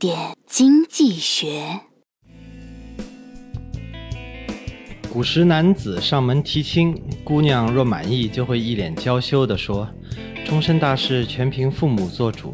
[0.00, 1.78] 点经济学。
[5.12, 9.86] 古时男子上门提亲，姑娘若满意，就会一脸娇羞地说
[10.46, 12.50] ：“终身大事全凭父母做主。”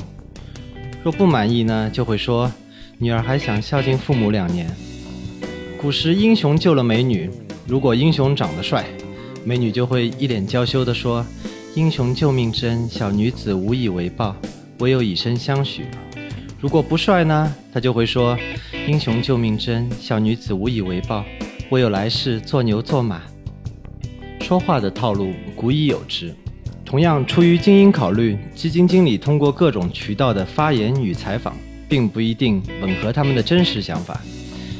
[1.05, 2.51] 若不满意呢，就会说
[2.99, 4.69] ：“女儿还想孝敬父母两年。”
[5.81, 7.31] 古时英雄救了美女，
[7.65, 8.85] 如果英雄长得帅，
[9.45, 11.25] 美女就会一脸娇羞地说
[11.77, 14.35] ：“英雄救命之恩，小女子无以为报，
[14.81, 15.85] 唯有以身相许。”
[16.67, 18.37] 如果不帅呢，他就会说
[18.89, 21.25] ：“英雄救命之恩，小女子无以为报。”
[21.71, 23.23] 我有来世做牛做马，
[24.41, 26.35] 说话的套路古已有之。
[26.85, 31.57] 同样，出于经营考虑，基金经理通过各种渠道的发言与采访，
[31.89, 34.21] 并不一定吻合他们的真实想法。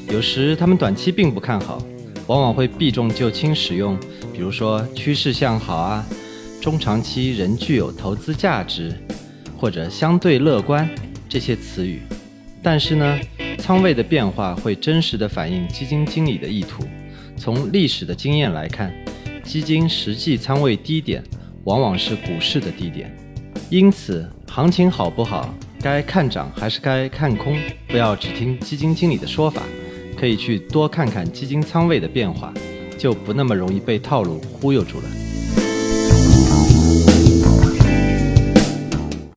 [0.09, 1.81] 有时他们短期并不看好，
[2.27, 3.97] 往往会避重就轻使用，
[4.33, 6.05] 比如说趋势向好啊，
[6.61, 8.93] 中长期仍具有投资价值，
[9.57, 10.89] 或者相对乐观
[11.37, 12.01] 这些词语。
[12.63, 13.21] 但是呢？
[13.59, 16.83] 仓位的变化会真实的反映基金经理的意图。
[17.37, 18.91] 从历史的经验来看，
[19.45, 21.23] 基金实际仓位低点
[21.65, 23.15] 往往是股市的低点。
[23.69, 29.63] 因此，行情好不好，该看涨还是该看空，不要只听基金经理的说法，
[30.17, 32.55] 可以去多看看基金仓位的变化，
[32.97, 35.36] 就不那么容易被套路忽悠住了。